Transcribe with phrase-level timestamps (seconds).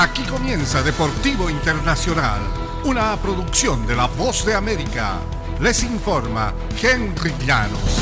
[0.00, 2.38] Aquí comienza Deportivo Internacional,
[2.84, 5.16] una producción de La Voz de América.
[5.60, 7.98] Les informa Henry Llanos.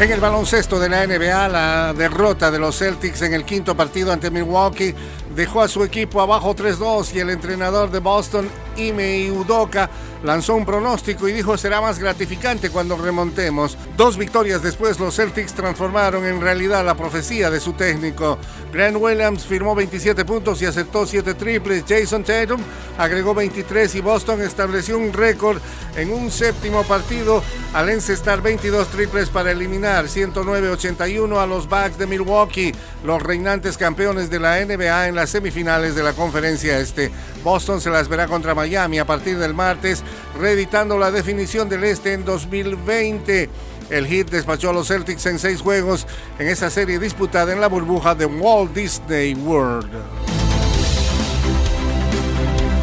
[0.00, 4.10] En el baloncesto de la NBA, la derrota de los Celtics en el quinto partido
[4.10, 4.94] ante Milwaukee
[5.34, 9.90] dejó a su equipo abajo 3-2 y el entrenador de Boston, Ime Udoka,
[10.22, 13.76] lanzó un pronóstico y dijo será más gratificante cuando remontemos.
[13.96, 18.38] Dos victorias después los Celtics transformaron en realidad la profecía de su técnico.
[18.72, 21.84] Grant Williams firmó 27 puntos y aceptó 7 triples.
[21.88, 22.60] Jason Tatum
[22.98, 25.58] agregó 23 y Boston estableció un récord
[25.96, 27.42] en un séptimo partido
[27.74, 34.30] al encestar 22 triples para eliminar 109-81 a los Bucks de Milwaukee, los reinantes campeones
[34.30, 37.10] de la NBA en la semifinales de la conferencia este.
[37.44, 40.02] Boston se las verá contra Miami a partir del martes,
[40.38, 43.50] reeditando la definición del este en 2020.
[43.90, 46.06] El Heat despachó a los Celtics en seis juegos
[46.38, 49.90] en esa serie disputada en la burbuja de Walt Disney World.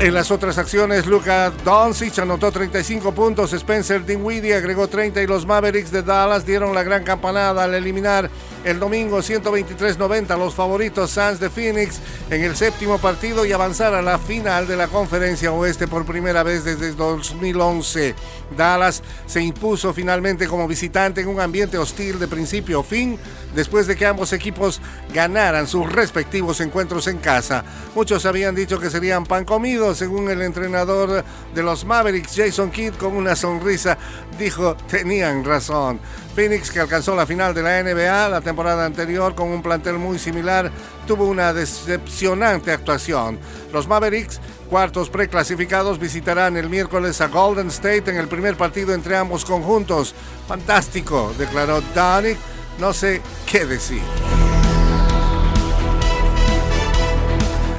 [0.00, 5.46] En las otras acciones, Luka Doncic anotó 35 puntos, Spencer Dinwiddie agregó 30 y los
[5.46, 8.28] Mavericks de Dallas dieron la gran campanada al eliminar
[8.64, 14.02] el domingo 123-90 los favoritos Suns de Phoenix en el séptimo partido y avanzar a
[14.02, 18.14] la final de la conferencia oeste por primera vez desde 2011.
[18.56, 23.18] Dallas se impuso finalmente como visitante en un ambiente hostil de principio a fin
[23.54, 24.80] después de que ambos equipos
[25.12, 27.64] ganaran sus respectivos encuentros en casa.
[27.94, 31.22] Muchos habían dicho que serían pan comido, según el entrenador
[31.54, 33.96] de los Mavericks, Jason Kidd, con una sonrisa,
[34.38, 36.00] dijo, tenían razón.
[36.34, 40.18] Phoenix, que alcanzó la final de la NBA la temporada anterior con un plantel muy
[40.18, 40.70] similar,
[41.06, 43.38] tuvo una decepcionante actuación.
[43.72, 49.16] Los Mavericks, cuartos preclasificados, visitarán el miércoles a Golden State en el primer partido entre
[49.16, 50.14] ambos conjuntos.
[50.48, 52.38] Fantástico, declaró Danik.
[52.78, 54.02] No sé qué decir.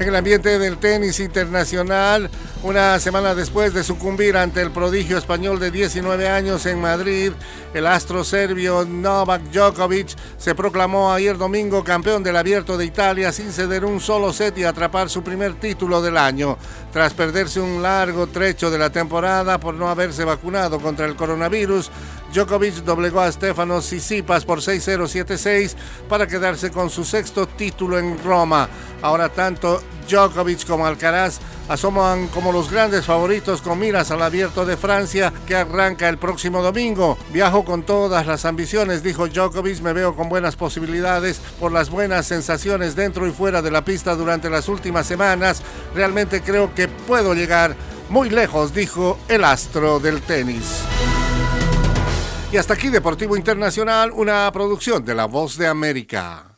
[0.00, 2.30] En el ambiente del tenis internacional,
[2.62, 7.32] una semana después de sucumbir ante el prodigio español de 19 años en Madrid,
[7.74, 13.52] el astro serbio Novak Djokovic se proclamó ayer domingo campeón del Abierto de Italia sin
[13.52, 16.56] ceder un solo set y atrapar su primer título del año,
[16.94, 21.90] tras perderse un largo trecho de la temporada por no haberse vacunado contra el coronavirus.
[22.32, 25.74] Djokovic doblegó a Stefano Tsitsipas por 6-0-7-6
[26.08, 28.68] para quedarse con su sexto título en Roma.
[29.02, 31.38] Ahora tanto Djokovic como Alcaraz
[31.68, 36.62] asoman como los grandes favoritos con miras al abierto de Francia que arranca el próximo
[36.62, 37.16] domingo.
[37.32, 42.26] Viajo con todas las ambiciones, dijo Djokovic, me veo con buenas posibilidades por las buenas
[42.26, 45.62] sensaciones dentro y fuera de la pista durante las últimas semanas.
[45.94, 47.76] Realmente creo que puedo llegar
[48.08, 50.82] muy lejos, dijo el astro del tenis.
[52.52, 56.50] Y hasta aquí Deportivo Internacional, una producción de La Voz de América.